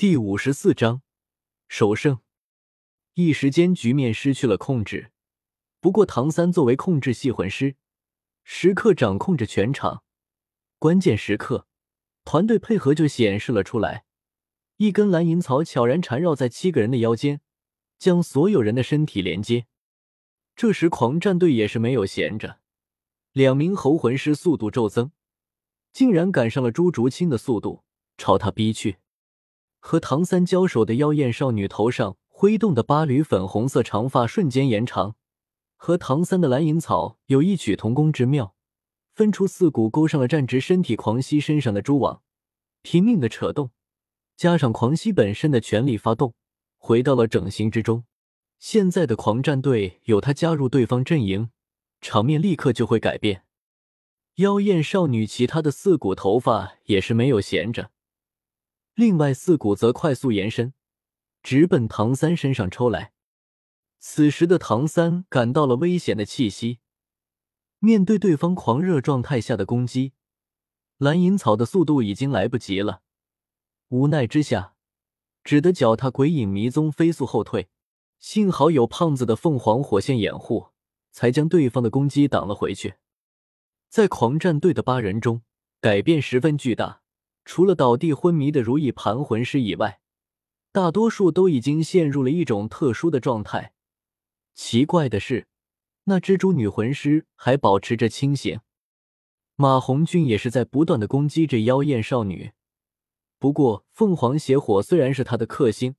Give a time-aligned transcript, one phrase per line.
[0.00, 1.02] 第五十四章
[1.68, 2.20] 首胜。
[3.12, 5.12] 一时间局面失去了控制。
[5.78, 7.76] 不过唐三作为控制系魂师，
[8.42, 10.02] 时刻掌控着全场，
[10.78, 11.66] 关键时刻
[12.24, 14.06] 团队配合就显示了出来。
[14.78, 17.42] 一根蓝银草悄然缠绕在七个人的腰间，
[17.98, 19.66] 将所有人的身体连接。
[20.56, 22.60] 这时狂战队也是没有闲着，
[23.32, 25.12] 两名猴魂师速度骤增，
[25.92, 27.84] 竟然赶上了朱竹清的速度，
[28.16, 28.99] 朝他逼去。
[29.80, 35.16] 和唐三交手的妖艳少女头上挥动的八缕粉红色长发瞬间延长，
[35.76, 38.54] 和唐三的蓝银草有异曲同工之妙，
[39.12, 42.22] 分出四股勾上了站直身体狂吸身上的蛛网，
[42.82, 43.70] 拼命的扯动，
[44.36, 46.34] 加上狂吸本身的全力发动，
[46.78, 48.04] 回到了整形之中。
[48.58, 51.50] 现在的狂战队有他加入对方阵营，
[52.00, 53.44] 场面立刻就会改变。
[54.36, 57.90] 妖艳少女其他的四股头发也是没有闲着。
[58.94, 60.74] 另外四股则快速延伸，
[61.42, 63.12] 直奔唐三身上抽来。
[63.98, 66.78] 此时的唐三感到了危险的气息，
[67.78, 70.12] 面对对方狂热状态下的攻击，
[70.98, 73.02] 蓝银草的速度已经来不及了。
[73.88, 74.74] 无奈之下，
[75.44, 77.68] 只得脚踏鬼影迷踪，飞速后退。
[78.18, 80.68] 幸好有胖子的凤凰火线掩护，
[81.10, 82.96] 才将对方的攻击挡了回去。
[83.88, 85.42] 在狂战队的八人中，
[85.80, 86.99] 改变十分巨大。
[87.52, 89.98] 除了倒地昏迷的如意盘魂师以外，
[90.70, 93.72] 大多数都已经陷入了一种特殊的状态。
[94.54, 95.48] 奇怪的是，
[96.04, 98.60] 那蜘蛛女魂师还保持着清醒。
[99.56, 102.52] 马红俊也是在不断的攻击着妖艳少女。
[103.40, 105.96] 不过，凤凰邪火虽然是他的克星，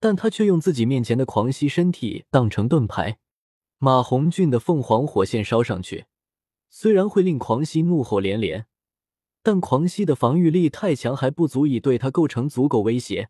[0.00, 3.20] 但他却用自己面前的狂吸身体当成盾牌。
[3.78, 6.06] 马红俊的凤凰火线烧上去，
[6.68, 8.66] 虽然会令狂蜥怒吼连连。
[9.44, 13.28] 但狂蜥的防御力太强，还不足以对他构成足够威胁。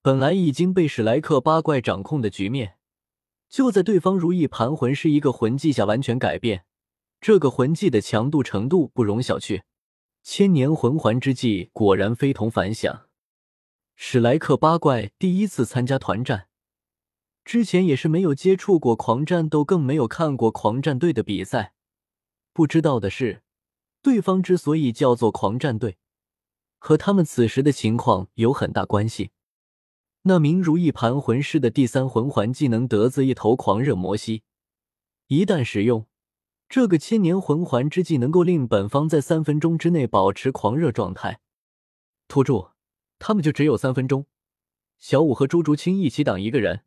[0.00, 2.76] 本来已经被史莱克八怪掌控的局面，
[3.48, 6.64] 就在对方如意盘魂师一个魂技下完全改变。
[7.20, 9.62] 这个魂技的强度程度不容小觑，
[10.22, 13.08] 千年魂环之技果然非同凡响。
[13.96, 16.46] 史莱克八怪第一次参加团战，
[17.44, 21.72] 之前也是没有接触过狂战斗，更没有看过狂战队的比赛，
[22.52, 23.42] 不知道的是。
[24.06, 25.98] 对方之所以叫做狂战队，
[26.78, 29.32] 和他们此时的情况有很大关系。
[30.22, 34.44] 那名如意盘魂师的第三魂环技能得自一头狂热魔蜥，
[35.26, 36.06] 一旦使用，
[36.68, 41.40] 这个千年魂环之技能够令本方在三分钟之内保持狂热状态。
[42.28, 42.70] 拖住，
[43.18, 44.26] 他们就只有三分钟。
[45.00, 46.84] 小五和朱竹清一起挡一个人，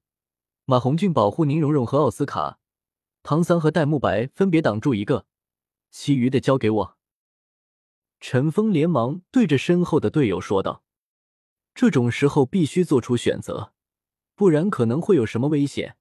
[0.63, 2.59] 马红俊保护宁荣荣和奥斯卡，
[3.23, 5.25] 唐三和戴沐白分别挡住一个，
[5.91, 6.98] 其余的交给我。
[8.19, 10.83] 陈峰连忙对着身后的队友说道
[11.73, 13.73] ：“这种时候必须做出选择，
[14.35, 15.97] 不然可能会有什么危险。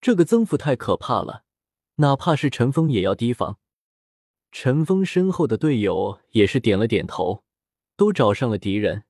[0.00, 1.44] 这个增幅太可怕了，
[1.96, 3.58] 哪怕是陈峰也要提防。”
[4.52, 7.44] 陈峰身后的队友也是点了点头，
[7.96, 9.04] 都找上了敌人。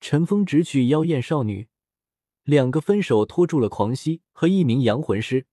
[0.00, 1.68] 陈峰直取妖艳少女，
[2.44, 5.46] 两个分手拖住了狂蜥和一名阳魂师。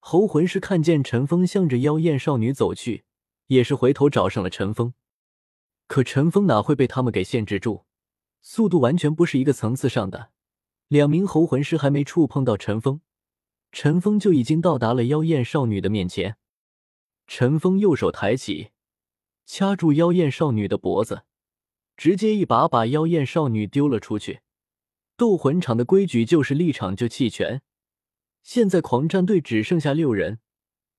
[0.00, 3.04] 猴魂师看见陈峰向着妖艳少女走去，
[3.46, 4.94] 也是回头找上了陈峰。
[5.92, 7.84] 可陈峰哪会被他们给限制住？
[8.40, 10.30] 速度完全不是一个层次上的。
[10.88, 13.02] 两名猴魂师还没触碰到陈峰，
[13.72, 16.38] 陈峰就已经到达了妖艳少女的面前。
[17.26, 18.70] 陈峰右手抬起，
[19.44, 21.24] 掐住妖艳少女的脖子，
[21.94, 24.40] 直接一把把妖艳少女丢了出去。
[25.18, 27.60] 斗魂场的规矩就是立场就弃权。
[28.42, 30.38] 现在狂战队只剩下六人，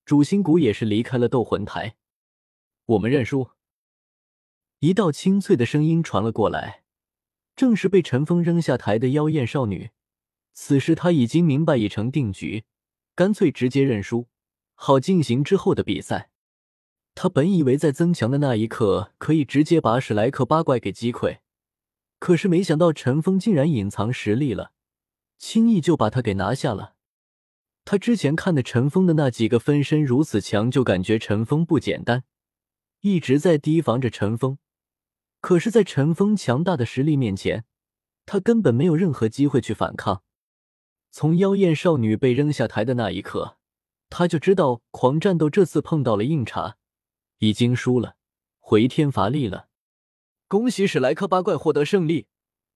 [0.06, 1.96] 主心骨也是离开了斗魂台。
[2.86, 3.50] 我们认输。
[4.84, 6.84] 一道清脆的声音传了过来，
[7.56, 9.92] 正是被陈峰扔下台的妖艳少女。
[10.52, 12.66] 此时她已经明白已成定局，
[13.16, 14.28] 干脆直接认输，
[14.76, 16.32] 好进行之后的比赛。
[17.16, 21.38] 他本以为在增强的那一刻可以直接把史莱克八怪给击溃，
[22.20, 24.74] 可是没想到陈峰竟然隐藏实力了，
[25.38, 26.96] 轻易就把他给拿下了。
[27.86, 32.26] 他之前看的陈峰的那几个分身如此强，就感觉陈峰不简单，
[33.00, 34.58] 一直在提防着陈峰。
[35.44, 37.66] 可是，在陈峰强大的实力面前，
[38.26, 40.24] 他根本没有任何机会去反抗。
[41.12, 43.58] 从妖艳少女被扔下台的那一刻，
[44.10, 46.78] 他就知道狂战斗这次碰到了硬茬，
[47.40, 48.16] 已经输了，
[48.62, 49.68] 回天乏力了。
[50.48, 52.28] 恭喜史莱克八怪获得胜利，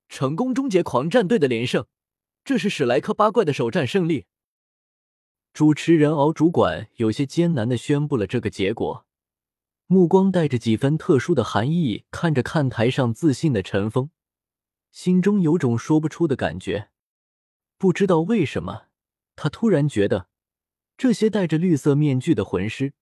[0.10, 1.86] 成功终结狂战队的连胜，
[2.44, 4.26] 这是史莱克八怪的首战胜利。
[5.54, 9.07] 主持人敖主管有些艰难的宣布了这个结果。
[9.90, 14.10] 目光带着几分特殊的寒意，看着看台上自信的陈峰，
[14.92, 16.90] 心中有种说不出的感觉。
[17.78, 18.88] 不知道为什么，
[19.38, 20.28] 他突然觉得，
[20.98, 22.94] 这些戴着绿色面具的魂师，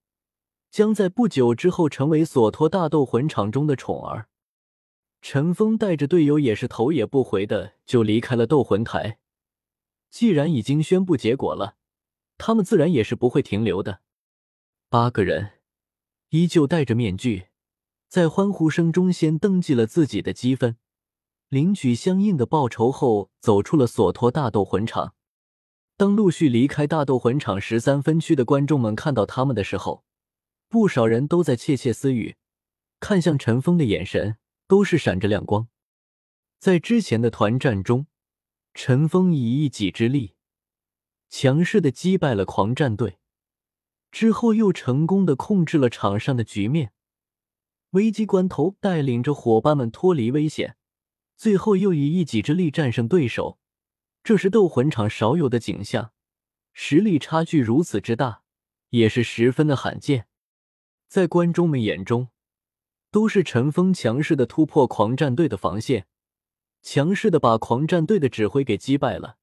[0.70, 4.28] 将在不久之后成为索托大斗魂场中的宠儿。
[5.24, 9.18] 陈峰带着队友也是头也不回的就离开了斗魂台。
[10.12, 11.78] 既然已经宣布结果了，
[12.38, 14.02] 他们自然也是不会停留的。
[14.88, 15.54] 八个人
[16.36, 17.46] 依旧戴着面具，
[18.10, 20.76] 在欢呼声中先登记了自己的积分。
[21.48, 25.16] 领取相应的报酬后，走出了索托大斗魂场。
[25.96, 30.04] 当陆续离开大斗魂场十三分区的观众们看到他们的时候，
[30.68, 32.36] 不少人都在窃窃私语，
[33.00, 34.36] 看向陈峰的眼神
[34.68, 35.70] 都是闪着亮光。
[36.60, 38.08] 在之前的团战中，
[38.74, 40.36] 陈峰以一己之力
[41.30, 43.20] 强势的击败了狂战队，
[44.16, 46.94] 之后又成功的控制了场上的局面，
[47.90, 50.78] 危机关头带领着伙伴们脱离危险。
[51.36, 53.60] 最后又以一己之力战胜对手，
[54.24, 56.14] 这是斗魂场少有的景象，
[56.72, 58.44] 实力差距如此之大，
[58.92, 60.28] 也是十分的罕见。
[61.10, 62.30] 在观众们眼中，
[63.12, 66.08] 都是陈峰强势的突破狂战队的防线，
[66.82, 69.36] 强势的把狂战队的指挥给击败了。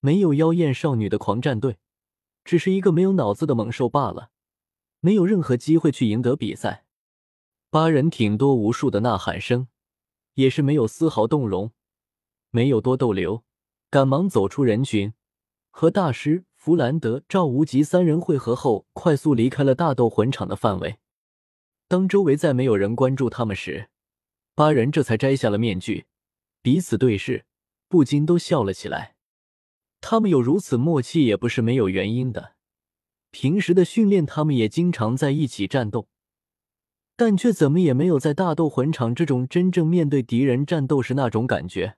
[0.00, 1.78] 没有妖艳少女的狂战队，
[2.44, 4.30] 只是一个没有脑子的猛兽罢了，
[5.00, 6.84] 没有任何机会去赢得比赛。
[7.70, 9.68] 八人挺多，无数的呐喊声。
[10.34, 11.70] 也是没有丝毫动容，
[12.50, 13.44] 没有多逗留，
[13.88, 15.14] 赶忙走出人群，
[15.70, 20.98] 和大师弗兰德、赵无极三人会合后，快速离开了大斗魂场的范围。
[21.86, 23.90] 当周围再没有人关注他们时，
[24.56, 26.06] 八人这才摘下了面具，
[26.60, 27.46] 彼此对视，
[27.86, 29.13] 不禁都笑了起来。
[30.06, 32.56] 他们有如此默契，也不是没有原因的。
[33.30, 36.08] 平时的训练，他们也经常在一起战斗。
[37.16, 41.96] 但却怎么也没有在大斗魂场这种真正面对敌人战斗时那种感觉。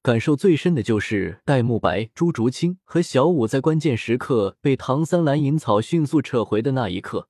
[0.00, 7.28] 感受最深的就是戴沐白、朱竹清和小舞在关键时刻被唐三蓝银草迅速撤回的那一刻，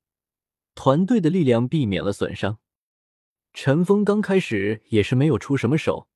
[0.75, 2.59] 团队的力量避免了损伤。
[3.55, 6.09] 陈峰刚开始也是没有出什么手，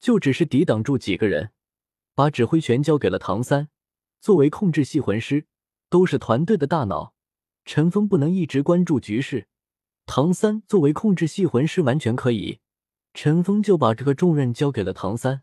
[0.00, 1.52] 就只是抵挡住几个人，
[2.14, 3.68] 把指挥权交给了唐三。
[4.20, 5.46] 作为控制系魂师，
[5.90, 7.14] 都是团队的大脑，
[7.64, 9.48] 陈峰不能一直关注局势。
[10.06, 12.60] 唐三作为控制系魂师，完全可以。
[13.12, 15.42] 陈峰就把这个重任交给了唐三。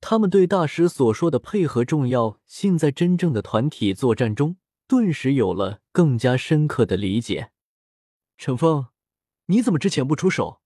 [0.00, 7.52] 他们对大师所说的配合重要性，在真正的团体作战中，顿时有了更加深刻的理解。
[8.36, 8.88] 陈峰，
[9.46, 10.60] 你怎么之前不出手，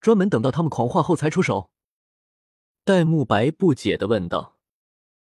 [0.00, 1.70] 专门等到他们狂化后才出手？
[2.84, 4.51] 戴沐白不解的问道。